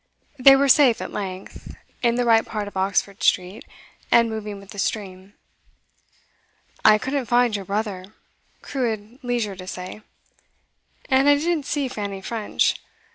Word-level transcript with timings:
They 0.39 0.55
were 0.55 0.67
safe 0.67 0.99
at 0.99 1.11
length, 1.13 1.75
in 2.01 2.15
the 2.15 2.25
right 2.25 2.43
part 2.43 2.67
of 2.67 2.75
Oxford 2.75 3.21
Street, 3.21 3.63
and 4.11 4.31
moving 4.31 4.59
with 4.59 4.71
the 4.71 4.79
stream. 4.79 5.35
'I 6.83 6.97
couldn't 6.97 7.27
find 7.27 7.55
your 7.55 7.65
brother,' 7.65 8.15
Crewe 8.63 8.89
had 8.89 9.19
leisure 9.23 9.55
to 9.55 9.67
say; 9.67 10.01
'and 11.07 11.29
I 11.29 11.35
didn't 11.35 11.67
see 11.67 11.87
Fanny 11.87 12.19
French. 12.19 12.77